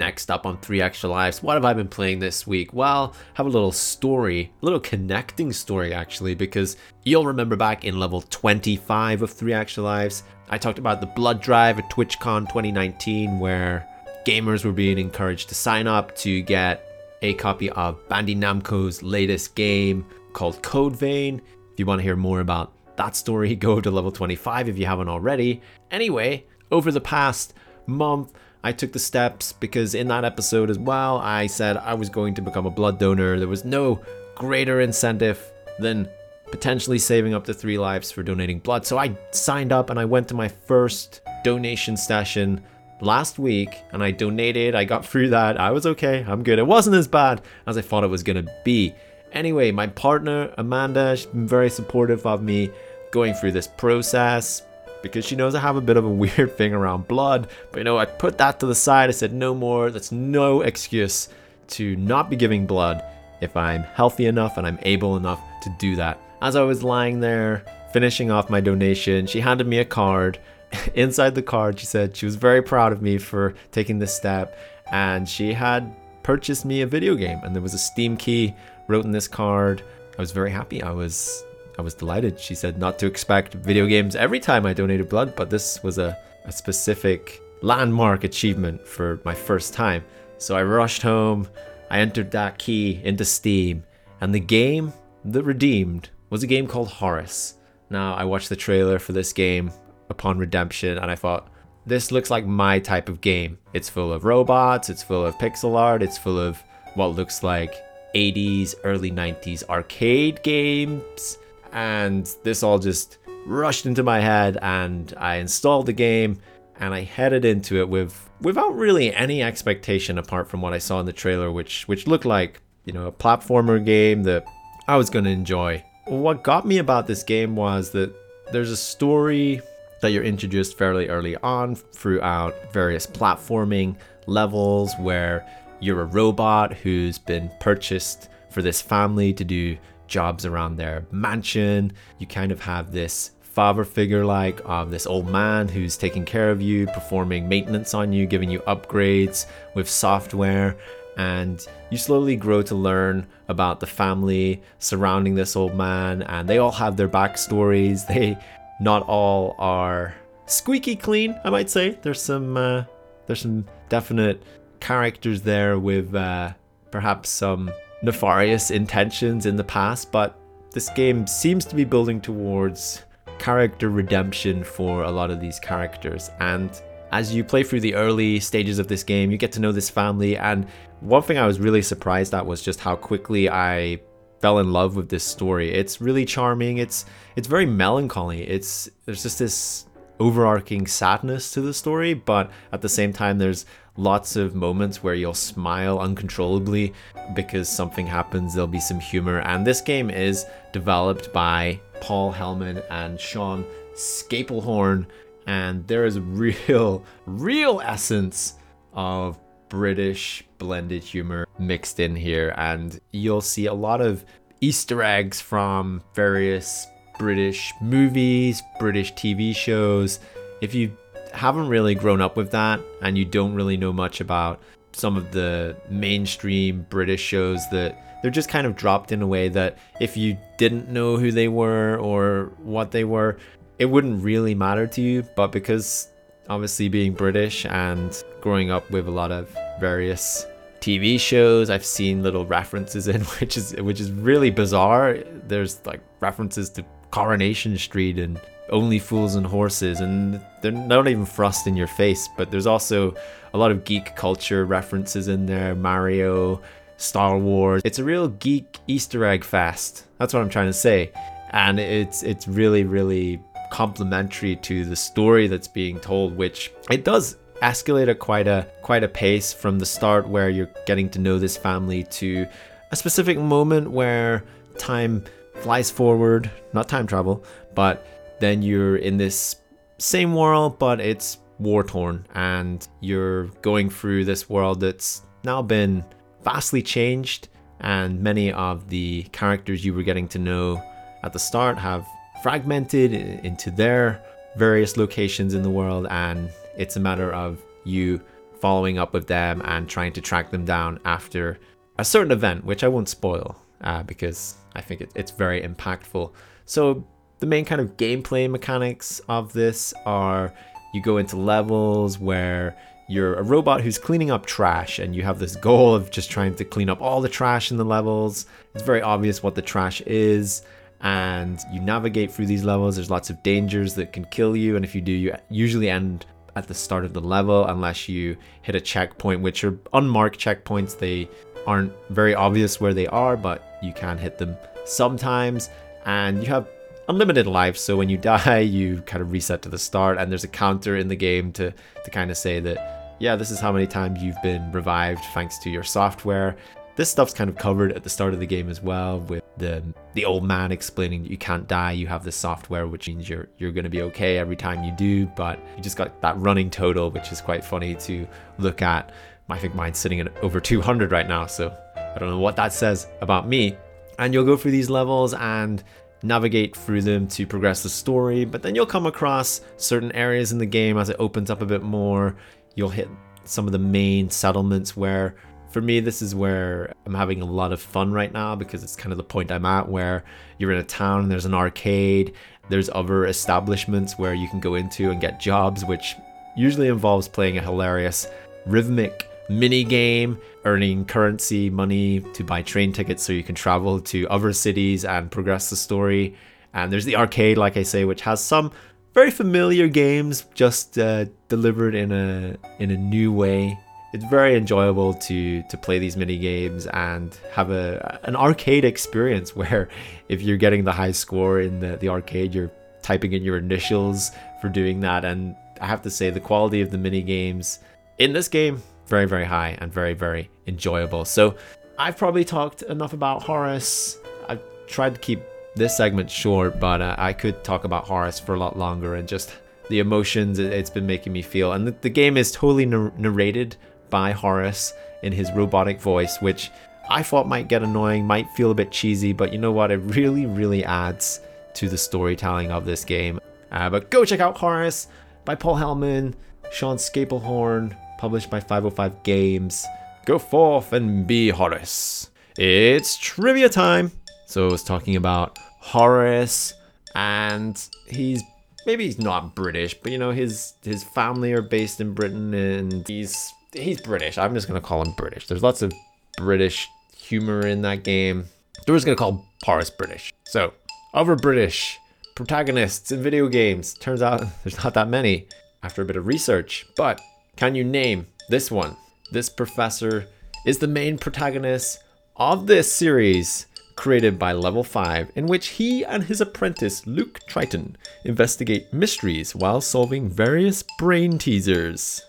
Next 0.00 0.30
up 0.30 0.46
on 0.46 0.56
3 0.56 0.80
Extra 0.80 1.10
Lives, 1.10 1.42
what 1.42 1.56
have 1.56 1.64
I 1.66 1.74
been 1.74 1.86
playing 1.86 2.20
this 2.20 2.46
week? 2.46 2.72
Well, 2.72 3.14
have 3.34 3.44
a 3.44 3.50
little 3.50 3.70
story, 3.70 4.50
a 4.62 4.64
little 4.64 4.80
connecting 4.80 5.52
story 5.52 5.92
actually, 5.92 6.34
because 6.34 6.78
you'll 7.04 7.26
remember 7.26 7.54
back 7.54 7.84
in 7.84 8.00
level 8.00 8.22
25 8.22 9.20
of 9.20 9.30
3 9.30 9.52
Extra 9.52 9.82
Lives, 9.82 10.22
I 10.48 10.56
talked 10.56 10.78
about 10.78 11.02
the 11.02 11.06
blood 11.06 11.42
drive 11.42 11.78
at 11.78 11.90
TwitchCon 11.90 12.48
2019 12.48 13.38
where 13.38 13.86
gamers 14.24 14.64
were 14.64 14.72
being 14.72 14.98
encouraged 14.98 15.50
to 15.50 15.54
sign 15.54 15.86
up 15.86 16.16
to 16.16 16.40
get 16.40 16.82
a 17.20 17.34
copy 17.34 17.68
of 17.68 18.00
Bandai 18.08 18.38
Namco's 18.38 19.02
latest 19.02 19.54
game 19.54 20.06
called 20.32 20.62
Code 20.62 20.96
Vein. 20.96 21.42
If 21.74 21.78
you 21.78 21.84
want 21.84 21.98
to 21.98 22.04
hear 22.04 22.16
more 22.16 22.40
about 22.40 22.72
that 22.96 23.16
story, 23.16 23.54
go 23.68 23.82
to 23.82 23.90
level 23.90 24.10
25 24.10 24.70
if 24.70 24.78
you 24.78 24.86
haven't 24.86 25.10
already. 25.10 25.60
Anyway, 25.90 26.46
over 26.70 26.90
the 26.90 27.02
past 27.02 27.52
month, 27.86 28.32
I 28.62 28.72
took 28.72 28.92
the 28.92 28.98
steps 28.98 29.52
because 29.52 29.94
in 29.94 30.08
that 30.08 30.24
episode 30.24 30.70
as 30.70 30.78
well, 30.78 31.18
I 31.18 31.46
said 31.46 31.76
I 31.78 31.94
was 31.94 32.10
going 32.10 32.34
to 32.34 32.42
become 32.42 32.66
a 32.66 32.70
blood 32.70 32.98
donor. 32.98 33.38
There 33.38 33.48
was 33.48 33.64
no 33.64 34.00
greater 34.34 34.80
incentive 34.80 35.40
than 35.78 36.08
potentially 36.50 36.98
saving 36.98 37.32
up 37.32 37.44
to 37.44 37.54
three 37.54 37.78
lives 37.78 38.10
for 38.10 38.22
donating 38.22 38.58
blood. 38.58 38.84
So 38.84 38.98
I 38.98 39.16
signed 39.30 39.72
up 39.72 39.88
and 39.88 39.98
I 39.98 40.04
went 40.04 40.28
to 40.28 40.34
my 40.34 40.48
first 40.48 41.22
donation 41.42 41.96
session 41.96 42.62
last 43.00 43.38
week 43.38 43.78
and 43.92 44.02
I 44.02 44.10
donated. 44.10 44.74
I 44.74 44.84
got 44.84 45.06
through 45.06 45.30
that. 45.30 45.58
I 45.58 45.70
was 45.70 45.86
okay. 45.86 46.24
I'm 46.26 46.42
good. 46.42 46.58
It 46.58 46.66
wasn't 46.66 46.96
as 46.96 47.08
bad 47.08 47.40
as 47.66 47.78
I 47.78 47.82
thought 47.82 48.04
it 48.04 48.08
was 48.08 48.22
going 48.22 48.44
to 48.44 48.52
be. 48.64 48.94
Anyway, 49.32 49.70
my 49.70 49.86
partner, 49.86 50.52
Amanda, 50.58 51.16
she's 51.16 51.26
been 51.26 51.46
very 51.46 51.70
supportive 51.70 52.26
of 52.26 52.42
me 52.42 52.70
going 53.10 53.32
through 53.32 53.52
this 53.52 53.68
process 53.68 54.62
because 55.02 55.24
she 55.24 55.36
knows 55.36 55.54
I 55.54 55.60
have 55.60 55.76
a 55.76 55.80
bit 55.80 55.96
of 55.96 56.04
a 56.04 56.10
weird 56.22 56.56
thing 56.56 56.74
around 56.74 57.08
blood. 57.08 57.48
But 57.70 57.78
you 57.78 57.84
know, 57.84 57.98
I 57.98 58.04
put 58.04 58.38
that 58.38 58.60
to 58.60 58.66
the 58.66 58.74
side. 58.74 59.08
I 59.08 59.12
said, 59.12 59.32
no 59.32 59.54
more. 59.54 59.90
That's 59.90 60.12
no 60.12 60.62
excuse 60.62 61.28
to 61.68 61.96
not 61.96 62.30
be 62.30 62.36
giving 62.36 62.66
blood 62.66 63.02
if 63.40 63.56
I'm 63.56 63.82
healthy 63.82 64.26
enough 64.26 64.58
and 64.58 64.66
I'm 64.66 64.78
able 64.82 65.16
enough 65.16 65.40
to 65.62 65.70
do 65.78 65.96
that. 65.96 66.20
As 66.42 66.56
I 66.56 66.62
was 66.62 66.82
lying 66.82 67.20
there, 67.20 67.64
finishing 67.92 68.30
off 68.30 68.50
my 68.50 68.60
donation, 68.60 69.26
she 69.26 69.40
handed 69.40 69.66
me 69.66 69.78
a 69.78 69.84
card. 69.84 70.38
Inside 70.94 71.34
the 71.34 71.42
card, 71.42 71.78
she 71.78 71.86
said 71.86 72.16
she 72.16 72.26
was 72.26 72.36
very 72.36 72.62
proud 72.62 72.92
of 72.92 73.02
me 73.02 73.18
for 73.18 73.54
taking 73.72 73.98
this 73.98 74.14
step 74.14 74.56
and 74.90 75.28
she 75.28 75.52
had 75.52 75.94
purchased 76.22 76.64
me 76.64 76.82
a 76.82 76.86
video 76.86 77.14
game 77.14 77.40
and 77.42 77.54
there 77.54 77.62
was 77.62 77.74
a 77.74 77.78
Steam 77.78 78.16
key 78.16 78.54
wrote 78.88 79.04
in 79.04 79.12
this 79.12 79.28
card. 79.28 79.82
I 80.18 80.20
was 80.20 80.32
very 80.32 80.50
happy. 80.50 80.82
I 80.82 80.90
was 80.90 81.44
I 81.80 81.82
was 81.82 81.94
delighted. 81.94 82.38
She 82.38 82.54
said 82.54 82.78
not 82.78 82.98
to 82.98 83.06
expect 83.06 83.54
video 83.54 83.86
games 83.86 84.14
every 84.14 84.38
time 84.38 84.66
I 84.66 84.74
donated 84.74 85.08
blood, 85.08 85.34
but 85.34 85.48
this 85.48 85.82
was 85.82 85.96
a, 85.96 86.18
a 86.44 86.52
specific 86.52 87.40
landmark 87.62 88.22
achievement 88.22 88.86
for 88.86 89.18
my 89.24 89.34
first 89.34 89.72
time. 89.72 90.04
So 90.36 90.54
I 90.54 90.62
rushed 90.62 91.00
home, 91.00 91.48
I 91.90 92.00
entered 92.00 92.32
that 92.32 92.58
key 92.58 93.00
into 93.02 93.24
Steam, 93.24 93.82
and 94.20 94.34
the 94.34 94.40
game 94.40 94.92
that 95.24 95.42
redeemed 95.42 96.10
was 96.28 96.42
a 96.42 96.46
game 96.46 96.66
called 96.66 96.88
Horace. 96.88 97.54
Now, 97.88 98.12
I 98.12 98.24
watched 98.24 98.50
the 98.50 98.56
trailer 98.56 98.98
for 98.98 99.12
this 99.12 99.32
game 99.32 99.72
upon 100.10 100.36
redemption, 100.36 100.98
and 100.98 101.10
I 101.10 101.14
thought, 101.14 101.48
this 101.86 102.12
looks 102.12 102.30
like 102.30 102.44
my 102.44 102.78
type 102.78 103.08
of 103.08 103.22
game. 103.22 103.56
It's 103.72 103.88
full 103.88 104.12
of 104.12 104.26
robots, 104.26 104.90
it's 104.90 105.02
full 105.02 105.24
of 105.24 105.38
pixel 105.38 105.76
art, 105.76 106.02
it's 106.02 106.18
full 106.18 106.38
of 106.38 106.62
what 106.92 107.16
looks 107.16 107.42
like 107.42 107.74
80s, 108.14 108.74
early 108.84 109.10
90s 109.10 109.66
arcade 109.70 110.42
games 110.42 111.38
and 111.72 112.30
this 112.42 112.62
all 112.62 112.78
just 112.78 113.18
rushed 113.46 113.86
into 113.86 114.02
my 114.02 114.20
head 114.20 114.58
and 114.60 115.14
I 115.16 115.36
installed 115.36 115.86
the 115.86 115.92
game 115.92 116.40
and 116.78 116.94
I 116.94 117.02
headed 117.02 117.44
into 117.44 117.78
it 117.78 117.88
with 117.88 118.28
without 118.40 118.74
really 118.74 119.14
any 119.14 119.42
expectation 119.42 120.18
apart 120.18 120.48
from 120.48 120.62
what 120.62 120.72
I 120.72 120.78
saw 120.78 121.00
in 121.00 121.06
the 121.06 121.12
trailer, 121.12 121.50
which 121.52 121.86
which 121.86 122.06
looked 122.06 122.24
like 122.24 122.60
you 122.84 122.92
know 122.92 123.06
a 123.06 123.12
platformer 123.12 123.84
game 123.84 124.22
that 124.24 124.44
I 124.88 124.96
was 124.96 125.10
going 125.10 125.24
to 125.26 125.30
enjoy. 125.30 125.84
What 126.06 126.42
got 126.42 126.66
me 126.66 126.78
about 126.78 127.06
this 127.06 127.22
game 127.22 127.54
was 127.54 127.90
that 127.90 128.12
there's 128.50 128.70
a 128.70 128.76
story 128.76 129.60
that 130.00 130.12
you're 130.12 130.24
introduced 130.24 130.76
fairly 130.78 131.08
early 131.08 131.36
on 131.36 131.74
throughout 131.74 132.54
various 132.72 133.06
platforming 133.06 133.96
levels 134.26 134.92
where 134.98 135.46
you're 135.80 136.00
a 136.00 136.06
robot 136.06 136.72
who's 136.74 137.18
been 137.18 137.50
purchased 137.60 138.28
for 138.50 138.62
this 138.62 138.80
family 138.80 139.32
to 139.34 139.44
do 139.44 139.76
jobs 140.10 140.44
around 140.44 140.76
their 140.76 141.06
mansion. 141.10 141.92
You 142.18 142.26
kind 142.26 142.52
of 142.52 142.60
have 142.60 142.92
this 142.92 143.30
father 143.40 143.84
figure 143.84 144.24
like 144.24 144.60
of 144.64 144.90
this 144.90 145.06
old 145.06 145.28
man 145.28 145.68
who's 145.68 145.96
taking 145.96 146.24
care 146.24 146.50
of 146.50 146.60
you, 146.60 146.86
performing 146.88 147.48
maintenance 147.48 147.94
on 147.94 148.12
you, 148.12 148.26
giving 148.26 148.50
you 148.50 148.60
upgrades 148.60 149.46
with 149.74 149.88
software. 149.88 150.76
And 151.16 151.64
you 151.90 151.98
slowly 151.98 152.36
grow 152.36 152.62
to 152.62 152.74
learn 152.74 153.26
about 153.48 153.80
the 153.80 153.86
family 153.86 154.62
surrounding 154.78 155.34
this 155.34 155.56
old 155.56 155.74
man, 155.74 156.22
and 156.22 156.48
they 156.48 156.58
all 156.58 156.70
have 156.72 156.96
their 156.96 157.08
backstories. 157.08 158.06
They 158.08 158.36
not 158.80 159.02
all 159.02 159.54
are 159.58 160.14
squeaky 160.46 160.96
clean, 160.96 161.38
I 161.44 161.50
might 161.50 161.68
say. 161.68 161.98
There's 162.02 162.22
some 162.22 162.56
uh, 162.56 162.84
there's 163.26 163.42
some 163.42 163.66
definite 163.88 164.42
characters 164.80 165.42
there 165.42 165.78
with 165.78 166.14
uh, 166.14 166.52
perhaps 166.90 167.28
some 167.28 167.70
nefarious 168.02 168.70
intentions 168.70 169.46
in 169.46 169.56
the 169.56 169.64
past, 169.64 170.10
but 170.10 170.38
this 170.72 170.88
game 170.90 171.26
seems 171.26 171.64
to 171.66 171.74
be 171.74 171.84
building 171.84 172.20
towards 172.20 173.04
character 173.38 173.88
redemption 173.88 174.62
for 174.62 175.02
a 175.02 175.10
lot 175.10 175.30
of 175.30 175.40
these 175.40 175.58
characters. 175.58 176.30
And 176.40 176.80
as 177.12 177.34
you 177.34 177.42
play 177.42 177.62
through 177.62 177.80
the 177.80 177.94
early 177.94 178.38
stages 178.38 178.78
of 178.78 178.86
this 178.86 179.02
game, 179.02 179.30
you 179.30 179.36
get 179.36 179.52
to 179.52 179.60
know 179.60 179.72
this 179.72 179.90
family. 179.90 180.36
And 180.36 180.66
one 181.00 181.22
thing 181.22 181.38
I 181.38 181.46
was 181.46 181.58
really 181.58 181.82
surprised 181.82 182.34
at 182.34 182.46
was 182.46 182.62
just 182.62 182.80
how 182.80 182.96
quickly 182.96 183.50
I 183.50 184.00
fell 184.40 184.58
in 184.58 184.72
love 184.72 184.96
with 184.96 185.08
this 185.08 185.24
story. 185.24 185.72
It's 185.72 186.00
really 186.00 186.24
charming. 186.24 186.78
It's 186.78 187.04
it's 187.36 187.48
very 187.48 187.66
melancholy. 187.66 188.42
It's 188.42 188.88
there's 189.04 189.22
just 189.22 189.38
this 189.38 189.86
overarching 190.18 190.86
sadness 190.86 191.50
to 191.52 191.60
the 191.60 191.74
story, 191.74 192.14
but 192.14 192.50
at 192.72 192.82
the 192.82 192.88
same 192.88 193.12
time 193.12 193.38
there's 193.38 193.66
lots 193.96 194.36
of 194.36 194.54
moments 194.54 195.02
where 195.02 195.14
you'll 195.14 195.34
smile 195.34 195.98
uncontrollably 195.98 196.92
because 197.34 197.68
something 197.68 198.06
happens, 198.06 198.54
there'll 198.54 198.66
be 198.66 198.80
some 198.80 199.00
humor. 199.00 199.40
And 199.40 199.66
this 199.66 199.80
game 199.80 200.10
is 200.10 200.46
developed 200.72 201.32
by 201.32 201.80
Paul 202.00 202.32
Helman 202.32 202.82
and 202.90 203.20
Sean 203.20 203.64
Scaplehorn, 203.94 205.06
and 205.46 205.86
there 205.86 206.04
is 206.04 206.18
real, 206.20 207.04
real 207.26 207.80
essence 207.80 208.54
of 208.92 209.38
British 209.68 210.44
blended 210.58 211.02
humor 211.02 211.46
mixed 211.58 212.00
in 212.00 212.16
here, 212.16 212.54
and 212.56 213.00
you'll 213.12 213.40
see 213.40 213.66
a 213.66 213.74
lot 213.74 214.00
of 214.00 214.24
Easter 214.60 215.02
eggs 215.02 215.40
from 215.40 216.02
various 216.14 216.86
British 217.18 217.72
movies, 217.80 218.62
British 218.78 219.12
TV 219.14 219.54
shows. 219.54 220.20
If 220.60 220.74
you 220.74 220.96
haven't 221.32 221.68
really 221.68 221.94
grown 221.94 222.20
up 222.20 222.36
with 222.36 222.50
that 222.52 222.80
and 223.02 223.16
you 223.16 223.24
don't 223.24 223.54
really 223.54 223.76
know 223.76 223.92
much 223.92 224.20
about 224.20 224.60
some 224.92 225.16
of 225.16 225.32
the 225.32 225.76
mainstream 225.88 226.86
British 226.90 227.20
shows 227.20 227.60
that 227.70 228.20
they're 228.22 228.30
just 228.30 228.48
kind 228.48 228.66
of 228.66 228.76
dropped 228.76 229.12
in 229.12 229.22
a 229.22 229.26
way 229.26 229.48
that 229.48 229.78
if 230.00 230.16
you 230.16 230.36
didn't 230.58 230.88
know 230.88 231.16
who 231.16 231.32
they 231.32 231.48
were 231.48 231.96
or 231.98 232.52
what 232.58 232.90
they 232.90 233.04
were, 233.04 233.38
it 233.78 233.86
wouldn't 233.86 234.22
really 234.22 234.54
matter 234.54 234.86
to 234.86 235.00
you. 235.00 235.22
But 235.36 235.52
because 235.52 236.08
obviously 236.48 236.88
being 236.88 237.14
British 237.14 237.64
and 237.66 238.22
growing 238.40 238.70
up 238.70 238.90
with 238.90 239.06
a 239.06 239.10
lot 239.10 239.32
of 239.32 239.48
various 239.78 240.44
TV 240.80 241.20
shows 241.20 241.68
I've 241.68 241.84
seen 241.84 242.22
little 242.22 242.46
references 242.46 243.06
in 243.06 243.20
which 243.40 243.56
is 243.56 243.74
which 243.76 244.00
is 244.00 244.10
really 244.10 244.50
bizarre. 244.50 245.18
There's 245.46 245.84
like 245.86 246.00
references 246.20 246.70
to 246.70 246.84
Coronation 247.10 247.76
Street 247.76 248.18
and 248.18 248.40
Only 248.70 248.98
Fools 248.98 249.34
and 249.34 249.46
Horses, 249.46 250.00
and 250.00 250.40
they're 250.62 250.72
not 250.72 251.08
even 251.08 251.26
thrust 251.26 251.66
in 251.66 251.76
your 251.76 251.86
face, 251.86 252.28
but 252.36 252.50
there's 252.50 252.66
also 252.66 253.14
a 253.52 253.58
lot 253.58 253.70
of 253.70 253.84
geek 253.84 254.14
culture 254.16 254.64
references 254.64 255.28
in 255.28 255.46
there 255.46 255.74
Mario, 255.74 256.60
Star 256.96 257.38
Wars. 257.38 257.82
It's 257.84 257.98
a 257.98 258.04
real 258.04 258.28
geek 258.28 258.78
Easter 258.86 259.24
egg 259.24 259.44
fest. 259.44 260.06
That's 260.18 260.32
what 260.32 260.40
I'm 260.40 260.50
trying 260.50 260.68
to 260.68 260.72
say. 260.72 261.12
And 261.50 261.80
it's 261.80 262.22
it's 262.22 262.46
really, 262.46 262.84
really 262.84 263.40
complementary 263.72 264.56
to 264.56 264.84
the 264.84 264.96
story 264.96 265.46
that's 265.46 265.68
being 265.68 265.98
told, 265.98 266.36
which 266.36 266.70
it 266.90 267.04
does 267.04 267.36
escalate 267.62 268.08
at 268.08 268.18
quite 268.18 268.46
a 268.46 268.66
quite 268.82 269.04
a 269.04 269.08
pace 269.08 269.52
from 269.52 269.78
the 269.78 269.86
start 269.86 270.28
where 270.28 270.48
you're 270.48 270.70
getting 270.86 271.08
to 271.10 271.18
know 271.18 271.38
this 271.38 271.56
family 271.56 272.04
to 272.04 272.46
a 272.90 272.96
specific 272.96 273.38
moment 273.38 273.90
where 273.90 274.44
time 274.78 275.24
flies 275.56 275.90
forward, 275.90 276.50
not 276.72 276.88
time 276.88 277.06
travel, 277.06 277.44
but 277.74 278.06
then 278.40 278.62
you're 278.62 278.96
in 278.96 279.16
this 279.16 279.56
same 279.98 280.34
world, 280.34 280.78
but 280.78 281.00
it's 281.00 281.38
war 281.58 281.84
torn, 281.84 282.26
and 282.34 282.88
you're 283.00 283.44
going 283.62 283.90
through 283.90 284.24
this 284.24 284.48
world 284.48 284.80
that's 284.80 285.22
now 285.44 285.62
been 285.62 286.04
vastly 286.42 286.82
changed, 286.82 287.48
and 287.80 288.20
many 288.20 288.52
of 288.52 288.88
the 288.88 289.22
characters 289.32 289.84
you 289.84 289.94
were 289.94 290.02
getting 290.02 290.28
to 290.28 290.38
know 290.38 290.82
at 291.22 291.32
the 291.32 291.38
start 291.38 291.78
have 291.78 292.06
fragmented 292.42 293.12
into 293.12 293.70
their 293.70 294.22
various 294.56 294.96
locations 294.96 295.54
in 295.54 295.62
the 295.62 295.70
world, 295.70 296.06
and 296.10 296.50
it's 296.76 296.96
a 296.96 297.00
matter 297.00 297.32
of 297.32 297.62
you 297.84 298.20
following 298.60 298.98
up 298.98 299.12
with 299.12 299.26
them 299.26 299.62
and 299.64 299.88
trying 299.88 300.12
to 300.12 300.20
track 300.20 300.50
them 300.50 300.64
down 300.64 300.98
after 301.04 301.58
a 301.98 302.04
certain 302.04 302.32
event, 302.32 302.64
which 302.64 302.84
I 302.84 302.88
won't 302.88 303.08
spoil 303.08 303.60
uh, 303.82 304.02
because 304.02 304.56
I 304.74 304.80
think 304.80 305.00
it, 305.02 305.10
it's 305.14 305.30
very 305.30 305.62
impactful. 305.62 306.32
So, 306.64 307.06
the 307.40 307.46
main 307.46 307.64
kind 307.64 307.80
of 307.80 307.96
gameplay 307.96 308.48
mechanics 308.48 309.20
of 309.28 309.52
this 309.52 309.92
are 310.04 310.52
you 310.92 311.02
go 311.02 311.16
into 311.16 311.36
levels 311.36 312.18
where 312.18 312.76
you're 313.08 313.34
a 313.34 313.42
robot 313.42 313.80
who's 313.80 313.98
cleaning 313.98 314.30
up 314.30 314.46
trash 314.46 314.98
and 314.98 315.16
you 315.16 315.22
have 315.22 315.38
this 315.38 315.56
goal 315.56 315.94
of 315.94 316.10
just 316.10 316.30
trying 316.30 316.54
to 316.54 316.64
clean 316.64 316.88
up 316.88 317.00
all 317.00 317.20
the 317.20 317.28
trash 317.28 317.70
in 317.70 317.76
the 317.76 317.84
levels. 317.84 318.46
It's 318.74 318.84
very 318.84 319.02
obvious 319.02 319.42
what 319.42 319.54
the 319.54 319.62
trash 319.62 320.00
is 320.02 320.62
and 321.00 321.58
you 321.72 321.80
navigate 321.80 322.30
through 322.30 322.46
these 322.46 322.62
levels. 322.62 322.96
There's 322.96 323.10
lots 323.10 323.30
of 323.30 323.42
dangers 323.42 323.94
that 323.94 324.12
can 324.12 324.26
kill 324.26 324.54
you 324.54 324.76
and 324.76 324.84
if 324.84 324.94
you 324.94 325.00
do 325.00 325.12
you 325.12 325.34
usually 325.48 325.88
end 325.88 326.26
at 326.56 326.68
the 326.68 326.74
start 326.74 327.04
of 327.04 327.14
the 327.14 327.20
level 327.20 327.66
unless 327.66 328.08
you 328.08 328.36
hit 328.62 328.74
a 328.74 328.80
checkpoint 328.80 329.40
which 329.40 329.64
are 329.64 329.78
unmarked 329.94 330.38
checkpoints. 330.38 330.98
They 330.98 331.28
aren't 331.66 331.92
very 332.10 332.34
obvious 332.34 332.80
where 332.80 332.94
they 332.94 333.06
are, 333.06 333.36
but 333.36 333.78
you 333.82 333.92
can 333.92 334.18
hit 334.18 334.38
them 334.38 334.56
sometimes. 334.84 335.70
And 336.06 336.42
you 336.42 336.48
have 336.48 336.68
unlimited 337.08 337.46
life, 337.46 337.76
so 337.76 337.96
when 337.96 338.08
you 338.08 338.16
die, 338.32 338.60
you 338.60 339.02
kind 339.02 339.22
of 339.22 339.32
reset 339.32 339.62
to 339.62 339.68
the 339.68 339.78
start, 339.78 340.18
and 340.18 340.30
there's 340.30 340.44
a 340.44 340.48
counter 340.48 340.96
in 340.96 341.08
the 341.08 341.16
game 341.16 341.52
to, 341.52 341.72
to 342.04 342.10
kind 342.10 342.30
of 342.30 342.36
say 342.36 342.60
that, 342.60 343.16
yeah, 343.18 343.36
this 343.36 343.50
is 343.50 343.60
how 343.60 343.72
many 343.72 343.86
times 343.86 344.22
you've 344.22 344.40
been 344.42 344.72
revived 344.72 345.24
thanks 345.34 345.58
to 345.58 345.70
your 345.70 345.82
software. 345.82 346.56
This 346.96 347.10
stuff's 347.10 347.34
kind 347.34 347.48
of 347.48 347.56
covered 347.56 347.92
at 347.92 348.02
the 348.02 348.10
start 348.10 348.34
of 348.34 348.40
the 348.40 348.46
game 348.46 348.68
as 348.68 348.82
well, 348.82 349.20
with 349.20 349.42
the 349.56 349.82
the 350.14 350.24
old 350.24 350.42
man 350.44 350.72
explaining 350.72 351.22
that 351.22 351.30
you 351.30 351.38
can't 351.38 351.68
die. 351.68 351.92
You 351.92 352.06
have 352.08 352.24
this 352.24 352.36
software, 352.36 352.86
which 352.88 353.08
means 353.08 353.28
you're 353.28 353.48
you're 353.58 353.72
going 353.72 353.84
to 353.84 353.90
be 353.90 354.02
okay 354.02 354.38
every 354.38 354.56
time 354.56 354.82
you 354.82 354.92
do. 354.92 355.26
But 355.26 355.58
you 355.76 355.82
just 355.82 355.96
got 355.96 356.20
that 356.20 356.36
running 356.38 356.68
total, 356.70 357.10
which 357.10 357.30
is 357.30 357.40
quite 357.40 357.64
funny 357.64 357.94
to 357.94 358.26
look 358.58 358.82
at. 358.82 359.12
I 359.48 359.58
think 359.58 359.74
mine's 359.74 359.98
sitting 359.98 360.20
at 360.20 360.36
over 360.42 360.60
200 360.60 361.12
right 361.12 361.28
now, 361.28 361.46
so 361.46 361.74
I 361.96 362.18
don't 362.18 362.30
know 362.30 362.38
what 362.38 362.56
that 362.56 362.72
says 362.72 363.06
about 363.20 363.48
me. 363.48 363.76
And 364.18 364.34
you'll 364.34 364.44
go 364.44 364.56
through 364.56 364.72
these 364.72 364.90
levels 364.90 365.32
and 365.34 365.82
navigate 366.22 366.76
through 366.76 367.02
them 367.02 367.26
to 367.28 367.46
progress 367.46 367.82
the 367.82 367.88
story, 367.88 368.44
but 368.44 368.62
then 368.62 368.74
you'll 368.74 368.86
come 368.86 369.06
across 369.06 369.60
certain 369.76 370.12
areas 370.12 370.52
in 370.52 370.58
the 370.58 370.66
game 370.66 370.98
as 370.98 371.08
it 371.08 371.16
opens 371.18 371.50
up 371.50 371.62
a 371.62 371.66
bit 371.66 371.82
more. 371.82 372.36
You'll 372.74 372.90
hit 372.90 373.08
some 373.44 373.66
of 373.66 373.72
the 373.72 373.78
main 373.78 374.30
settlements 374.30 374.96
where 374.96 375.36
for 375.70 375.80
me 375.80 376.00
this 376.00 376.20
is 376.20 376.34
where 376.34 376.92
I'm 377.06 377.14
having 377.14 377.42
a 377.42 377.46
lot 377.46 377.72
of 377.72 377.80
fun 377.80 378.12
right 378.12 378.32
now 378.32 378.54
because 378.54 378.82
it's 378.82 378.96
kind 378.96 379.12
of 379.12 379.18
the 379.18 379.24
point 379.24 379.52
I'm 379.52 379.64
at 379.64 379.88
where 379.88 380.24
you're 380.58 380.72
in 380.72 380.78
a 380.78 380.84
town 380.84 381.22
and 381.22 381.30
there's 381.30 381.46
an 381.46 381.54
arcade, 381.54 382.34
there's 382.68 382.90
other 382.90 383.26
establishments 383.26 384.18
where 384.18 384.34
you 384.34 384.48
can 384.48 384.60
go 384.60 384.74
into 384.74 385.10
and 385.10 385.20
get 385.20 385.40
jobs 385.40 385.84
which 385.84 386.16
usually 386.56 386.88
involves 386.88 387.28
playing 387.28 387.58
a 387.58 387.62
hilarious 387.62 388.26
rhythmic 388.66 389.29
mini 389.50 389.84
game, 389.84 390.38
earning 390.64 391.04
currency, 391.04 391.68
money 391.68 392.20
to 392.34 392.44
buy 392.44 392.62
train 392.62 392.92
tickets 392.92 393.22
so 393.22 393.32
you 393.32 393.42
can 393.42 393.54
travel 393.54 394.00
to 394.00 394.28
other 394.28 394.52
cities 394.52 395.04
and 395.04 395.30
progress 395.30 395.70
the 395.70 395.76
story. 395.76 396.36
And 396.72 396.92
there's 396.92 397.04
the 397.04 397.16
arcade, 397.16 397.58
like 397.58 397.76
I 397.76 397.82
say, 397.82 398.04
which 398.04 398.22
has 398.22 398.42
some 398.42 398.70
very 399.12 399.30
familiar 399.30 399.88
games 399.88 400.46
just 400.54 400.98
uh, 400.98 401.26
delivered 401.48 401.94
in 401.94 402.12
a 402.12 402.56
in 402.78 402.90
a 402.92 402.96
new 402.96 403.32
way. 403.32 403.76
It's 404.12 404.24
very 404.24 404.56
enjoyable 404.56 405.14
to 405.14 405.62
to 405.62 405.76
play 405.76 405.98
these 405.98 406.16
mini 406.16 406.38
games 406.38 406.86
and 406.86 407.36
have 407.52 407.70
a 407.70 408.20
an 408.24 408.36
arcade 408.36 408.84
experience 408.84 409.56
where 409.60 409.88
if 410.28 410.42
you're 410.42 410.56
getting 410.56 410.84
the 410.84 410.92
high 410.92 411.12
score 411.12 411.60
in 411.60 411.80
the, 411.80 411.96
the 411.96 412.08
arcade, 412.08 412.54
you're 412.54 412.70
typing 413.02 413.32
in 413.32 413.42
your 413.42 413.56
initials 413.56 414.30
for 414.60 414.68
doing 414.68 415.00
that 415.00 415.24
and 415.24 415.56
I 415.80 415.86
have 415.86 416.02
to 416.02 416.10
say 416.10 416.28
the 416.28 416.40
quality 416.40 416.82
of 416.82 416.90
the 416.90 416.98
mini 416.98 417.22
games 417.22 417.78
in 418.18 418.34
this 418.34 418.48
game 418.48 418.82
very 419.10 419.26
very 419.26 419.44
high 419.44 419.76
and 419.80 419.92
very 419.92 420.14
very 420.14 420.48
enjoyable. 420.66 421.24
So 421.24 421.56
I've 421.98 422.16
probably 422.16 422.44
talked 422.44 422.82
enough 422.82 423.12
about 423.12 423.42
Horace. 423.42 424.18
I've 424.48 424.62
tried 424.86 425.14
to 425.16 425.20
keep 425.20 425.42
this 425.76 425.96
segment 425.96 426.30
short, 426.30 426.80
but 426.80 427.02
uh, 427.02 427.14
I 427.18 427.32
could 427.32 427.62
talk 427.62 427.84
about 427.84 428.06
Horace 428.06 428.40
for 428.40 428.54
a 428.54 428.58
lot 428.58 428.78
longer 428.78 429.16
and 429.16 429.28
just 429.28 429.52
the 429.90 429.98
emotions 429.98 430.58
it's 430.58 430.88
been 430.88 431.06
making 431.06 431.32
me 431.32 431.42
feel. 431.42 431.72
And 431.72 431.86
the, 431.86 431.94
the 432.00 432.08
game 432.08 432.36
is 432.36 432.52
totally 432.52 432.86
narrated 432.86 433.76
by 434.08 434.32
Horace 434.32 434.94
in 435.22 435.32
his 435.32 435.52
robotic 435.52 436.00
voice, 436.00 436.40
which 436.40 436.70
I 437.10 437.22
thought 437.22 437.48
might 437.48 437.68
get 437.68 437.82
annoying, 437.82 438.24
might 438.26 438.48
feel 438.50 438.70
a 438.70 438.74
bit 438.74 438.92
cheesy, 438.92 439.32
but 439.32 439.52
you 439.52 439.58
know 439.58 439.72
what? 439.72 439.90
It 439.90 439.98
really, 439.98 440.46
really 440.46 440.84
adds 440.84 441.40
to 441.74 441.88
the 441.88 441.98
storytelling 441.98 442.70
of 442.70 442.84
this 442.84 443.04
game. 443.04 443.40
Uh, 443.72 443.90
but 443.90 444.10
go 444.10 444.24
check 444.24 444.40
out 444.40 444.56
Horace 444.56 445.08
by 445.44 445.54
Paul 445.54 445.76
Helman, 445.76 446.34
Sean 446.72 446.96
Scaplehorn, 446.96 447.96
published 448.20 448.50
by 448.50 448.60
505 448.60 449.22
Games. 449.22 449.86
Go 450.26 450.38
forth 450.38 450.92
and 450.92 451.26
be 451.26 451.48
Horace. 451.48 452.30
It's 452.58 453.16
trivia 453.16 453.70
time. 453.70 454.12
So 454.46 454.68
I 454.68 454.70
was 454.70 454.84
talking 454.84 455.16
about 455.16 455.58
Horace, 455.78 456.74
and 457.14 457.82
he's 458.06 458.42
maybe 458.84 459.06
he's 459.06 459.18
not 459.18 459.54
British, 459.54 459.94
but 459.94 460.12
you 460.12 460.18
know 460.18 460.32
his 460.32 460.74
his 460.82 461.02
family 461.02 461.54
are 461.54 461.62
based 461.62 462.00
in 462.00 462.12
Britain, 462.12 462.52
and 462.52 463.08
he's 463.08 463.52
he's 463.72 464.02
British. 464.02 464.36
I'm 464.36 464.52
just 464.52 464.68
gonna 464.68 464.82
call 464.82 465.02
him 465.02 465.14
British. 465.16 465.46
There's 465.46 465.62
lots 465.62 465.80
of 465.80 465.92
British 466.36 466.88
humor 467.16 467.66
in 467.66 467.80
that 467.82 468.04
game. 468.04 468.44
We're 468.86 468.96
just 468.96 469.06
gonna 469.06 469.16
call 469.16 469.46
Horace 469.64 469.90
British. 469.90 470.34
So 470.44 470.74
other 471.14 471.36
British 471.36 471.98
protagonists 472.34 473.12
in 473.12 473.22
video 473.22 473.48
games. 473.48 473.94
Turns 473.94 474.20
out 474.20 474.44
there's 474.62 474.84
not 474.84 474.92
that 474.92 475.08
many 475.08 475.46
after 475.82 476.02
a 476.02 476.04
bit 476.04 476.16
of 476.16 476.26
research. 476.26 476.86
But 476.96 477.20
can 477.60 477.74
you 477.74 477.84
name 477.84 478.26
this 478.48 478.70
one? 478.70 478.96
This 479.32 479.50
professor 479.50 480.26
is 480.64 480.78
the 480.78 480.86
main 480.86 481.18
protagonist 481.18 482.02
of 482.36 482.66
this 482.66 482.90
series 482.90 483.66
created 483.96 484.38
by 484.38 484.54
Level 484.54 484.82
5, 484.82 485.32
in 485.34 485.44
which 485.44 485.68
he 485.68 486.02
and 486.02 486.24
his 486.24 486.40
apprentice 486.40 487.06
Luke 487.06 487.38
Triton 487.46 487.98
investigate 488.24 488.90
mysteries 488.94 489.54
while 489.54 489.82
solving 489.82 490.30
various 490.30 490.82
brain 490.98 491.36
teasers. 491.36 492.22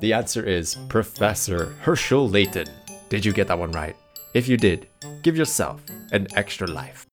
The 0.00 0.12
answer 0.12 0.44
is 0.44 0.74
Professor 0.90 1.74
Herschel 1.80 2.28
Layton. 2.28 2.66
Did 3.08 3.24
you 3.24 3.32
get 3.32 3.48
that 3.48 3.58
one 3.58 3.72
right? 3.72 3.96
If 4.34 4.46
you 4.46 4.58
did, 4.58 4.86
give 5.22 5.36
yourself 5.36 5.82
an 6.12 6.26
extra 6.34 6.66
life. 6.66 7.06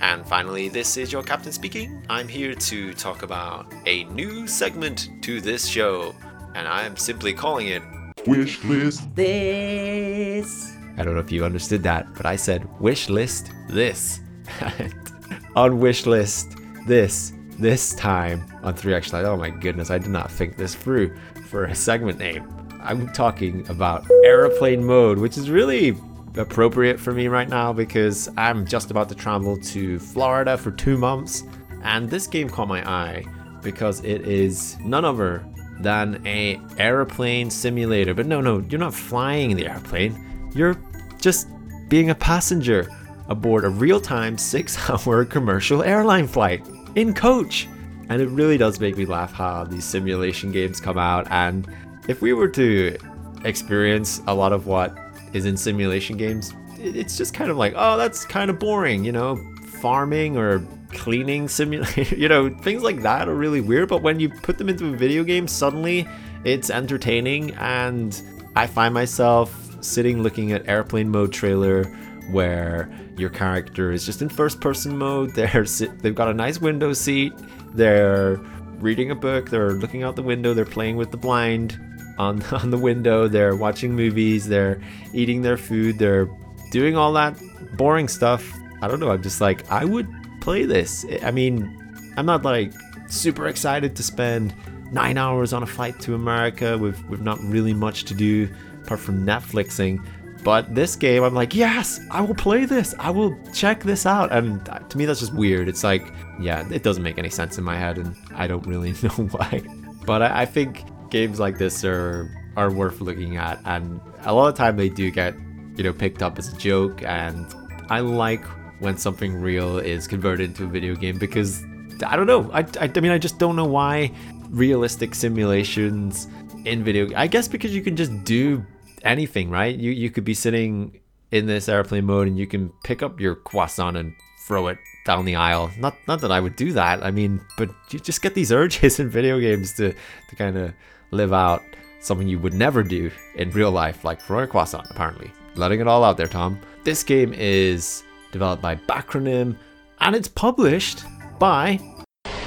And 0.00 0.26
finally, 0.26 0.68
this 0.68 0.96
is 0.96 1.10
your 1.10 1.22
captain 1.22 1.52
speaking. 1.52 2.04
I'm 2.10 2.28
here 2.28 2.54
to 2.54 2.92
talk 2.94 3.22
about 3.22 3.72
a 3.86 4.04
new 4.04 4.46
segment 4.46 5.08
to 5.22 5.40
this 5.40 5.66
show, 5.66 6.14
and 6.54 6.68
I'm 6.68 6.96
simply 6.96 7.32
calling 7.32 7.68
it 7.68 7.82
Wish 8.26 8.62
List 8.64 9.14
This. 9.14 10.72
I 10.98 11.02
don't 11.02 11.14
know 11.14 11.20
if 11.20 11.32
you 11.32 11.44
understood 11.44 11.82
that, 11.84 12.14
but 12.14 12.26
I 12.26 12.36
said 12.36 12.68
wish 12.80 13.08
list 13.08 13.52
this. 13.68 14.20
on 15.56 15.80
wish 15.80 16.06
list 16.06 16.56
this 16.86 17.32
this 17.58 17.94
time 17.94 18.44
on 18.62 18.74
3x 18.74 19.12
Live. 19.12 19.24
Oh 19.24 19.36
my 19.36 19.50
goodness, 19.50 19.90
I 19.90 19.98
did 19.98 20.10
not 20.10 20.30
think 20.30 20.56
this 20.56 20.74
through 20.74 21.16
for 21.46 21.64
a 21.64 21.74
segment 21.74 22.18
name. 22.18 22.46
I'm 22.82 23.10
talking 23.12 23.68
about 23.70 24.08
aeroplane 24.24 24.84
mode, 24.84 25.18
which 25.18 25.38
is 25.38 25.50
really 25.50 25.96
appropriate 26.36 27.00
for 27.00 27.12
me 27.12 27.28
right 27.28 27.48
now 27.48 27.72
because 27.72 28.28
I'm 28.36 28.66
just 28.66 28.90
about 28.90 29.08
to 29.08 29.14
travel 29.14 29.56
to 29.56 29.98
Florida 29.98 30.56
for 30.56 30.70
two 30.70 30.98
months. 30.98 31.44
And 31.82 32.08
this 32.10 32.26
game 32.26 32.48
caught 32.48 32.68
my 32.68 32.88
eye 32.88 33.24
because 33.62 34.00
it 34.04 34.22
is 34.26 34.78
none 34.80 35.04
other 35.04 35.44
than 35.80 36.24
a 36.26 36.60
airplane 36.78 37.50
simulator. 37.50 38.14
But 38.14 38.26
no, 38.26 38.40
no, 38.40 38.60
you're 38.60 38.80
not 38.80 38.94
flying 38.94 39.56
the 39.56 39.66
airplane. 39.66 40.50
You're 40.54 40.76
just 41.20 41.48
being 41.88 42.10
a 42.10 42.14
passenger 42.14 42.88
aboard 43.28 43.64
a 43.64 43.68
real-time 43.68 44.38
six-hour 44.38 45.24
commercial 45.36 45.82
airline 45.82 46.28
flight 46.28 46.66
in 46.94 47.12
coach. 47.12 47.68
And 48.08 48.22
it 48.22 48.28
really 48.28 48.56
does 48.56 48.78
make 48.78 48.96
me 48.96 49.04
laugh 49.04 49.32
how 49.32 49.64
these 49.64 49.84
simulation 49.84 50.52
games 50.52 50.80
come 50.80 50.98
out. 50.98 51.26
And 51.30 51.68
if 52.08 52.22
we 52.22 52.32
were 52.32 52.48
to 52.48 52.96
experience 53.44 54.22
a 54.26 54.34
lot 54.34 54.52
of 54.52 54.66
what 54.66 54.96
is 55.36 55.44
in 55.44 55.56
simulation 55.56 56.16
games, 56.16 56.52
it's 56.78 57.16
just 57.16 57.34
kind 57.34 57.50
of 57.50 57.56
like, 57.56 57.74
oh, 57.76 57.96
that's 57.96 58.24
kind 58.24 58.50
of 58.50 58.58
boring, 58.58 59.04
you 59.04 59.12
know, 59.12 59.36
farming 59.80 60.36
or 60.36 60.66
cleaning 60.92 61.48
simulator, 61.48 62.02
you 62.16 62.28
know, 62.28 62.50
things 62.60 62.82
like 62.82 63.02
that 63.02 63.28
are 63.28 63.34
really 63.34 63.60
weird. 63.60 63.88
But 63.88 64.02
when 64.02 64.18
you 64.20 64.28
put 64.28 64.58
them 64.58 64.68
into 64.68 64.86
a 64.86 64.96
video 64.96 65.24
game, 65.24 65.46
suddenly 65.46 66.08
it's 66.44 66.70
entertaining. 66.70 67.54
And 67.54 68.20
I 68.56 68.66
find 68.66 68.92
myself 68.94 69.62
sitting 69.84 70.22
looking 70.22 70.52
at 70.52 70.68
airplane 70.68 71.08
mode 71.08 71.32
trailer 71.32 71.84
where 72.30 72.90
your 73.16 73.30
character 73.30 73.92
is 73.92 74.04
just 74.04 74.22
in 74.22 74.28
first 74.28 74.60
person 74.60 74.96
mode. 74.96 75.30
They're 75.34 75.64
they've 76.00 76.14
got 76.14 76.28
a 76.28 76.34
nice 76.34 76.60
window 76.60 76.92
seat. 76.92 77.32
They're 77.74 78.36
reading 78.78 79.10
a 79.10 79.14
book. 79.14 79.50
They're 79.50 79.72
looking 79.72 80.02
out 80.02 80.16
the 80.16 80.22
window. 80.22 80.54
They're 80.54 80.64
playing 80.64 80.96
with 80.96 81.10
the 81.10 81.16
blind 81.16 81.78
on 82.18 82.42
on 82.52 82.70
the 82.70 82.78
window. 82.78 83.28
They're 83.28 83.56
watching 83.56 83.94
movies. 83.94 84.48
They're 84.48 84.80
eating 85.12 85.42
their 85.42 85.56
food. 85.56 85.98
They're 85.98 86.28
doing 86.70 86.96
all 86.96 87.12
that 87.14 87.38
boring 87.76 88.08
stuff. 88.08 88.52
I 88.82 88.88
don't 88.88 89.00
know. 89.00 89.10
I'm 89.10 89.22
just 89.22 89.40
like 89.40 89.70
I 89.70 89.84
would 89.84 90.08
play 90.40 90.64
this. 90.64 91.04
I 91.22 91.30
mean, 91.30 92.12
I'm 92.16 92.26
not 92.26 92.44
like 92.44 92.72
super 93.08 93.48
excited 93.48 93.96
to 93.96 94.02
spend 94.02 94.54
nine 94.92 95.18
hours 95.18 95.52
on 95.52 95.62
a 95.62 95.66
flight 95.66 95.98
to 96.00 96.14
America 96.14 96.78
with 96.78 97.02
with 97.08 97.20
not 97.20 97.40
really 97.42 97.74
much 97.74 98.04
to 98.04 98.14
do 98.14 98.48
apart 98.84 99.00
from 99.00 99.26
Netflixing. 99.26 100.04
But 100.44 100.76
this 100.76 100.94
game, 100.94 101.24
I'm 101.24 101.34
like, 101.34 101.56
yes, 101.56 101.98
I 102.08 102.20
will 102.20 102.36
play 102.36 102.66
this. 102.66 102.94
I 103.00 103.10
will 103.10 103.36
check 103.52 103.82
this 103.82 104.06
out. 104.06 104.30
And 104.30 104.64
to 104.90 104.96
me, 104.96 105.04
that's 105.04 105.18
just 105.18 105.34
weird. 105.34 105.68
It's 105.68 105.82
like, 105.82 106.12
yeah, 106.38 106.64
it 106.70 106.84
doesn't 106.84 107.02
make 107.02 107.18
any 107.18 107.30
sense 107.30 107.58
in 107.58 107.64
my 107.64 107.76
head, 107.76 107.98
and 107.98 108.14
I 108.32 108.46
don't 108.46 108.64
really 108.64 108.92
know 109.02 109.08
why. 109.08 109.60
But 110.04 110.22
I, 110.22 110.42
I 110.42 110.44
think 110.44 110.84
games 111.10 111.40
like 111.40 111.58
this 111.58 111.84
are 111.84 112.30
are 112.56 112.72
worth 112.72 113.00
looking 113.00 113.36
at, 113.36 113.60
and 113.64 114.00
a 114.22 114.32
lot 114.32 114.48
of 114.48 114.54
time 114.54 114.76
they 114.76 114.88
do 114.88 115.10
get, 115.10 115.34
you 115.76 115.84
know, 115.84 115.92
picked 115.92 116.22
up 116.22 116.38
as 116.38 116.52
a 116.52 116.56
joke. 116.56 117.02
And 117.02 117.46
I 117.90 118.00
like 118.00 118.44
when 118.80 118.96
something 118.96 119.40
real 119.40 119.78
is 119.78 120.06
converted 120.06 120.50
into 120.50 120.64
a 120.64 120.66
video 120.66 120.94
game 120.94 121.18
because 121.18 121.62
I 122.06 122.16
don't 122.16 122.26
know. 122.26 122.50
I, 122.52 122.60
I, 122.80 122.90
I 122.94 123.00
mean, 123.00 123.12
I 123.12 123.18
just 123.18 123.38
don't 123.38 123.56
know 123.56 123.66
why 123.66 124.12
realistic 124.50 125.14
simulations 125.14 126.28
in 126.64 126.82
video. 126.82 127.08
I 127.16 127.26
guess 127.26 127.48
because 127.48 127.74
you 127.74 127.82
can 127.82 127.96
just 127.96 128.24
do 128.24 128.64
anything, 129.02 129.50
right? 129.50 129.74
You 129.74 129.92
you 129.92 130.10
could 130.10 130.24
be 130.24 130.34
sitting 130.34 131.00
in 131.30 131.46
this 131.46 131.68
airplane 131.68 132.04
mode 132.04 132.28
and 132.28 132.38
you 132.38 132.46
can 132.46 132.72
pick 132.84 133.02
up 133.02 133.20
your 133.20 133.34
croissant 133.34 133.96
and 133.96 134.14
throw 134.46 134.68
it 134.68 134.78
down 135.04 135.24
the 135.24 135.36
aisle. 135.36 135.70
Not 135.78 135.96
not 136.06 136.20
that 136.20 136.32
I 136.32 136.40
would 136.40 136.56
do 136.56 136.72
that. 136.72 137.04
I 137.04 137.10
mean, 137.10 137.40
but 137.56 137.70
you 137.90 137.98
just 137.98 138.22
get 138.22 138.34
these 138.34 138.52
urges 138.52 139.00
in 139.00 139.08
video 139.08 139.40
games 139.40 139.74
to 139.74 139.92
to 139.92 140.36
kind 140.36 140.56
of 140.56 140.74
live 141.10 141.32
out 141.32 141.62
something 142.00 142.28
you 142.28 142.38
would 142.38 142.54
never 142.54 142.82
do 142.82 143.10
in 143.34 143.50
real 143.50 143.70
life, 143.70 144.04
like 144.04 144.20
a 144.28 144.46
croissant. 144.46 144.86
Apparently, 144.90 145.30
letting 145.54 145.80
it 145.80 145.88
all 145.88 146.04
out 146.04 146.16
there, 146.16 146.26
Tom. 146.26 146.60
This 146.84 147.02
game 147.02 147.34
is 147.36 148.04
developed 148.32 148.62
by 148.62 148.76
Bacronym 148.76 149.56
and 150.00 150.14
it's 150.14 150.28
published 150.28 151.04
by. 151.38 151.80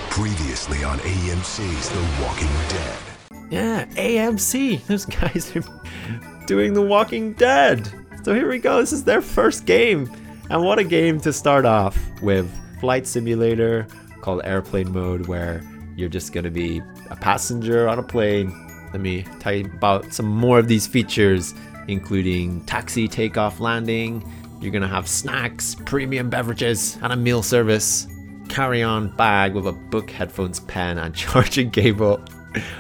Previously 0.09 0.83
on 0.83 0.97
AMC's 0.99 1.89
The 1.89 2.23
Walking 2.23 2.47
Dead. 2.69 2.97
Yeah, 3.51 3.85
AMC. 3.85 4.85
Those 4.87 5.05
guys 5.05 5.55
are 5.55 5.63
doing 6.45 6.73
The 6.73 6.81
Walking 6.81 7.33
Dead. 7.33 7.91
So 8.23 8.33
here 8.33 8.49
we 8.49 8.59
go. 8.59 8.79
This 8.79 8.93
is 8.93 9.03
their 9.03 9.21
first 9.21 9.65
game. 9.65 10.09
And 10.49 10.63
what 10.63 10.79
a 10.79 10.83
game 10.83 11.19
to 11.21 11.33
start 11.33 11.65
off 11.65 11.97
with. 12.21 12.51
Flight 12.79 13.05
simulator 13.05 13.87
called 14.21 14.41
Airplane 14.43 14.91
Mode, 14.91 15.27
where 15.27 15.61
you're 15.99 16.09
just 16.09 16.33
going 16.33 16.45
to 16.45 16.51
be 16.51 16.81
a 17.09 17.15
passenger 17.15 17.87
on 17.87 17.99
a 17.99 18.03
plane. 18.03 18.53
Let 18.91 19.01
me 19.01 19.23
tell 19.39 19.53
you 19.53 19.65
about 19.65 20.13
some 20.13 20.25
more 20.25 20.57
of 20.57 20.67
these 20.67 20.87
features, 20.87 21.53
including 21.87 22.61
taxi 22.65 23.07
takeoff 23.07 23.59
landing. 23.59 24.23
You're 24.61 24.71
going 24.71 24.81
to 24.81 24.87
have 24.87 25.07
snacks, 25.07 25.75
premium 25.85 26.29
beverages, 26.29 26.97
and 27.01 27.13
a 27.13 27.15
meal 27.15 27.43
service. 27.43 28.07
Carry 28.47 28.81
on 28.81 29.15
bag 29.15 29.53
with 29.53 29.67
a 29.67 29.73
book, 29.73 30.09
headphones, 30.09 30.59
pen, 30.61 30.97
and 30.97 31.13
charging 31.15 31.69
cable. 31.69 32.19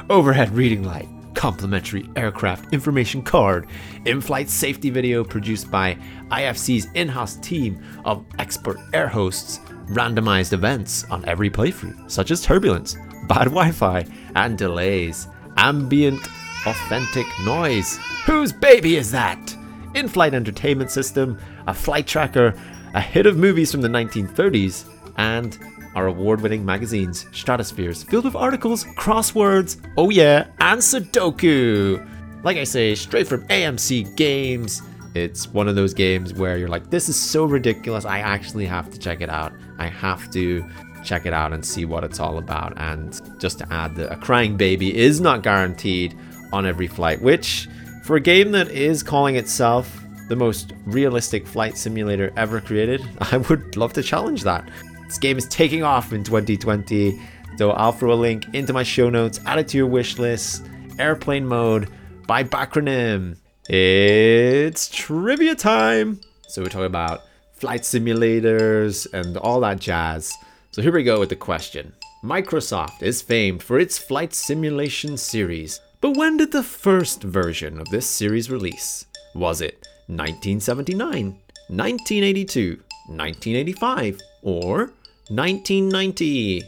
Overhead 0.09 0.55
reading 0.55 0.83
light 0.83 1.07
complimentary 1.39 2.09
aircraft 2.17 2.73
information 2.73 3.21
card, 3.21 3.65
in 4.03 4.19
flight 4.19 4.49
safety 4.49 4.89
video 4.89 5.23
produced 5.23 5.71
by 5.71 5.97
IFC's 6.31 6.87
in 6.95 7.07
house 7.07 7.37
team 7.37 7.81
of 8.03 8.25
expert 8.39 8.77
air 8.91 9.07
hosts, 9.07 9.59
randomized 9.87 10.51
events 10.51 11.05
on 11.05 11.23
every 11.23 11.49
playthrough, 11.49 12.11
such 12.11 12.29
as 12.31 12.41
turbulence, 12.41 12.97
bad 13.29 13.45
Wi 13.45 13.71
Fi, 13.71 14.05
and 14.35 14.57
delays, 14.57 15.29
ambient, 15.55 16.27
authentic 16.65 17.25
noise. 17.45 17.97
Whose 18.25 18.51
baby 18.51 18.97
is 18.97 19.11
that? 19.11 19.55
in 19.93 20.07
flight 20.07 20.33
entertainment 20.33 20.91
system, 20.91 21.37
a 21.67 21.73
flight 21.73 22.07
tracker, 22.07 22.53
a 22.93 23.01
hit 23.01 23.25
of 23.25 23.37
movies 23.37 23.71
from 23.71 23.81
the 23.81 23.87
1930s, 23.87 24.85
and 25.17 25.57
our 25.95 26.07
award 26.07 26.41
winning 26.41 26.63
magazines, 26.63 27.25
Stratospheres, 27.31 28.03
filled 28.03 28.25
with 28.25 28.35
articles, 28.35 28.85
crosswords, 28.95 29.77
oh 29.97 30.09
yeah, 30.09 30.47
and 30.59 30.79
Sudoku. 30.79 32.05
Like 32.43 32.57
I 32.57 32.63
say, 32.63 32.95
straight 32.95 33.27
from 33.27 33.45
AMC 33.47 34.15
Games. 34.15 34.81
It's 35.15 35.47
one 35.47 35.67
of 35.67 35.75
those 35.75 35.93
games 35.93 36.33
where 36.33 36.57
you're 36.57 36.69
like, 36.69 36.89
this 36.91 37.09
is 37.09 37.15
so 37.15 37.45
ridiculous, 37.45 38.05
I 38.05 38.19
actually 38.19 38.65
have 38.67 38.91
to 38.91 38.99
check 38.99 39.21
it 39.21 39.29
out. 39.29 39.51
I 39.79 39.87
have 39.87 40.29
to 40.31 40.63
check 41.03 41.25
it 41.25 41.33
out 41.33 41.53
and 41.53 41.65
see 41.65 41.85
what 41.85 42.03
it's 42.03 42.19
all 42.19 42.37
about. 42.37 42.73
And 42.77 43.19
just 43.39 43.59
to 43.59 43.73
add, 43.73 43.95
that 43.95 44.11
a 44.11 44.15
crying 44.15 44.57
baby 44.57 44.95
is 44.97 45.19
not 45.21 45.43
guaranteed 45.43 46.17
on 46.51 46.65
every 46.65 46.87
flight, 46.87 47.21
which, 47.21 47.67
for 48.03 48.15
a 48.15 48.21
game 48.21 48.51
that 48.51 48.69
is 48.69 49.03
calling 49.03 49.35
itself 49.35 50.03
the 50.27 50.35
most 50.35 50.73
realistic 50.85 51.47
flight 51.47 51.77
simulator 51.77 52.31
ever 52.37 52.61
created, 52.61 53.07
I 53.31 53.37
would 53.37 53.75
love 53.77 53.93
to 53.93 54.03
challenge 54.03 54.43
that. 54.43 54.67
This 55.07 55.17
game 55.17 55.37
is 55.37 55.47
taking 55.47 55.83
off 55.83 56.13
in 56.13 56.23
2020, 56.23 57.19
so 57.57 57.71
I'll 57.71 57.91
throw 57.91 58.13
a 58.13 58.15
link 58.15 58.45
into 58.53 58.73
my 58.73 58.83
show 58.83 59.09
notes, 59.09 59.39
add 59.45 59.59
it 59.59 59.67
to 59.69 59.77
your 59.77 59.87
wish 59.87 60.19
list. 60.19 60.65
Airplane 60.99 61.47
Mode 61.47 61.89
by 62.27 62.43
Bacronym. 62.43 63.37
It's 63.69 64.89
trivia 64.89 65.55
time! 65.55 66.19
So 66.47 66.61
we're 66.61 66.69
talking 66.69 66.85
about 66.85 67.21
flight 67.53 67.81
simulators 67.81 69.11
and 69.13 69.37
all 69.37 69.59
that 69.61 69.79
jazz. 69.79 70.33
So 70.71 70.83
here 70.83 70.93
we 70.93 71.03
go 71.03 71.19
with 71.19 71.29
the 71.29 71.35
question. 71.35 71.93
Microsoft 72.23 73.01
is 73.01 73.23
famed 73.23 73.63
for 73.63 73.79
its 73.79 73.97
flight 73.97 74.35
simulation 74.35 75.17
series, 75.17 75.81
but 75.99 76.15
when 76.15 76.37
did 76.37 76.51
the 76.51 76.61
first 76.61 77.23
version 77.23 77.79
of 77.79 77.89
this 77.89 78.07
series 78.07 78.51
release? 78.51 79.07
Was 79.33 79.61
it 79.61 79.87
1979, 80.05 81.39
1982, 81.69 82.69
1985, 83.07 84.19
or 84.43 84.91
1990? 85.29 86.61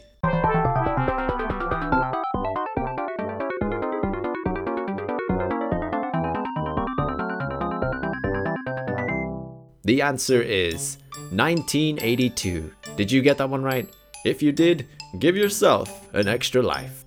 The 9.83 10.01
answer 10.01 10.41
is 10.41 10.97
1982. 11.32 12.74
Did 12.98 13.12
you 13.12 13.22
get 13.22 13.38
that 13.38 13.50
one 13.50 13.63
right? 13.63 13.89
If 14.26 14.44
you 14.44 14.52
did, 14.52 14.88
give 15.20 15.36
yourself 15.36 16.13
an 16.13 16.28
extra 16.28 16.62
life. 16.62 17.06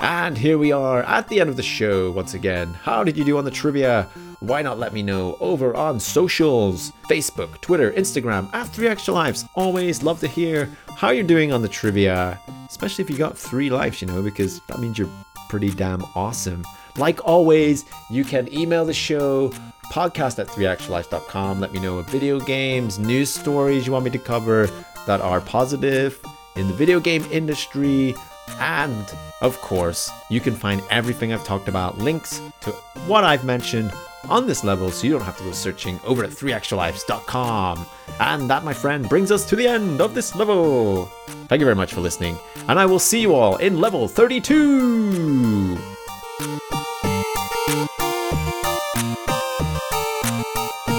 And 0.00 0.38
here 0.38 0.56
we 0.56 0.72
are 0.72 1.02
at 1.02 1.28
the 1.28 1.40
end 1.40 1.50
of 1.50 1.56
the 1.56 1.62
show 1.62 2.12
once 2.12 2.34
again. 2.34 2.68
How 2.68 3.02
did 3.02 3.16
you 3.16 3.24
do 3.24 3.38
on 3.38 3.44
the 3.44 3.50
trivia? 3.50 4.04
Why 4.40 4.62
not 4.62 4.78
let 4.78 4.92
me 4.92 5.02
know 5.02 5.36
over 5.40 5.74
on 5.74 5.98
socials 5.98 6.92
Facebook, 7.08 7.60
Twitter, 7.60 7.90
Instagram, 7.92 8.52
at 8.54 8.68
3 8.68 8.88
Extra 8.88 9.14
Lives. 9.14 9.44
Always 9.54 10.02
love 10.02 10.20
to 10.20 10.28
hear 10.28 10.70
how 10.96 11.10
you're 11.10 11.24
doing 11.24 11.52
on 11.52 11.62
the 11.62 11.68
trivia, 11.68 12.38
especially 12.68 13.02
if 13.04 13.10
you 13.10 13.16
got 13.16 13.36
three 13.36 13.70
lives, 13.70 14.00
you 14.00 14.08
know, 14.08 14.22
because 14.22 14.60
that 14.68 14.78
means 14.78 14.98
you're 14.98 15.10
pretty 15.48 15.70
damn 15.70 16.02
awesome. 16.14 16.64
Like 16.98 17.26
always, 17.26 17.84
you 18.10 18.24
can 18.24 18.52
email 18.52 18.84
the 18.84 18.94
show 18.94 19.52
podcast 19.92 20.38
at 20.38 20.48
3actualife.com. 20.48 21.60
Let 21.60 21.72
me 21.72 21.80
know 21.80 21.96
what 21.96 22.10
video 22.10 22.40
games, 22.40 22.98
news 22.98 23.30
stories 23.30 23.86
you 23.86 23.92
want 23.92 24.04
me 24.04 24.10
to 24.10 24.18
cover 24.18 24.68
that 25.06 25.20
are 25.20 25.40
positive 25.40 26.20
in 26.56 26.68
the 26.68 26.74
video 26.74 26.98
game 27.00 27.24
industry. 27.30 28.14
And 28.58 29.06
of 29.40 29.60
course, 29.60 30.10
you 30.30 30.40
can 30.40 30.54
find 30.54 30.82
everything 30.90 31.32
I've 31.32 31.44
talked 31.44 31.68
about, 31.68 31.98
links 31.98 32.40
to 32.62 32.70
what 33.06 33.24
I've 33.24 33.44
mentioned 33.44 33.92
on 34.28 34.46
this 34.46 34.64
level 34.64 34.90
so 34.90 35.06
you 35.06 35.12
don't 35.12 35.22
have 35.22 35.36
to 35.38 35.44
go 35.44 35.52
searching 35.52 36.00
over 36.04 36.24
at 36.24 36.30
3extralives.com. 36.30 37.86
And 38.20 38.50
that, 38.50 38.64
my 38.64 38.72
friend, 38.72 39.08
brings 39.08 39.30
us 39.30 39.48
to 39.48 39.56
the 39.56 39.68
end 39.68 40.00
of 40.00 40.14
this 40.14 40.34
level. 40.34 41.06
Thank 41.48 41.60
you 41.60 41.66
very 41.66 41.76
much 41.76 41.92
for 41.92 42.00
listening, 42.00 42.38
and 42.68 42.78
I 42.78 42.86
will 42.86 42.98
see 42.98 43.20
you 43.20 43.34
all 43.34 43.56
in 43.56 43.80
level 43.80 44.08
32. 44.08 45.78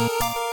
This 0.08 0.48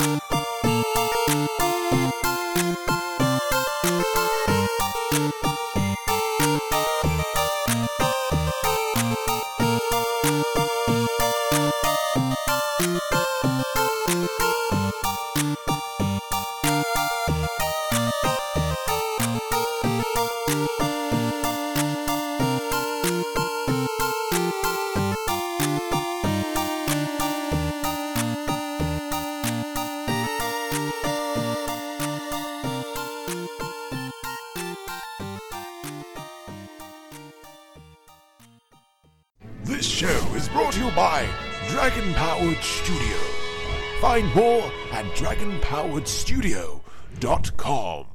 Find 44.04 44.28
more 44.34 44.70
at 44.92 45.06
dragonpoweredstudio.com. 45.16 48.06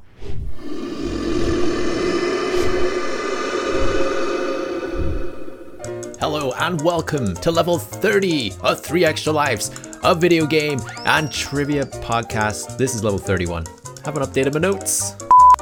Hello 6.20 6.52
and 6.60 6.80
welcome 6.82 7.34
to 7.34 7.50
level 7.50 7.80
30 7.80 8.54
of 8.62 8.82
3 8.82 9.04
Extra 9.04 9.34
Lives, 9.34 9.72
a 10.04 10.14
video 10.14 10.46
game 10.46 10.80
and 11.06 11.32
trivia 11.32 11.86
podcast. 11.86 12.78
This 12.78 12.94
is 12.94 13.04
level 13.04 13.18
31. 13.18 13.66
Haven't 14.06 14.22
updated 14.22 14.54
my 14.54 14.60
notes. 14.60 15.16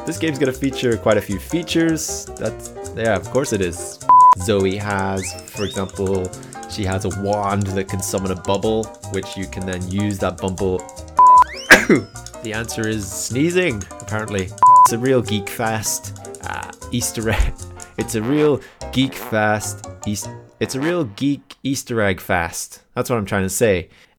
This 0.06 0.18
game's 0.18 0.38
gonna 0.38 0.52
feature 0.52 0.98
quite 0.98 1.16
a 1.16 1.22
few 1.22 1.40
features. 1.40 2.26
That's, 2.36 2.74
yeah, 2.98 3.16
of 3.16 3.30
course 3.30 3.54
it 3.54 3.62
is. 3.62 3.98
Zoe 4.40 4.76
has, 4.76 5.32
for 5.50 5.64
example, 5.64 6.30
she 6.70 6.84
has 6.84 7.06
a 7.06 7.22
wand 7.22 7.68
that 7.68 7.88
can 7.88 8.02
summon 8.02 8.32
a 8.32 8.36
bubble, 8.36 8.84
which 9.12 9.38
you 9.38 9.48
can 9.48 9.66
then 9.66 9.88
use 9.90 10.20
that 10.20 10.38
bubble. 10.38 10.78
the 12.44 12.52
answer 12.54 12.88
is 12.88 13.10
sneezing, 13.12 13.84
apparently. 14.02 14.44
It's 14.86 14.92
a 14.94 14.98
real 14.98 15.22
geek 15.22 15.50
fest 15.50 16.18
uh, 16.44 16.72
Easter 16.92 17.30
egg. 17.30 17.54
It's 18.00 18.14
a 18.14 18.22
real 18.22 18.62
geek 18.92 19.16
fest. 19.16 19.88
East- 20.06 20.30
it's 20.60 20.76
a 20.76 20.80
real 20.80 21.06
geek 21.06 21.56
Easter 21.64 22.00
egg 22.00 22.20
fest. 22.22 22.84
That's 22.94 23.10
what 23.10 23.18
I'm 23.18 23.26
trying 23.26 23.42
to 23.42 23.50
say. 23.50 23.90